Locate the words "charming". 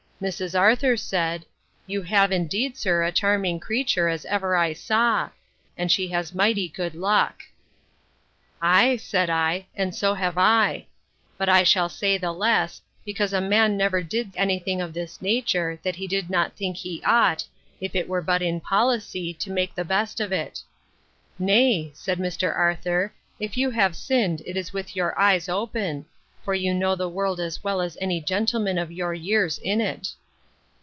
3.11-3.59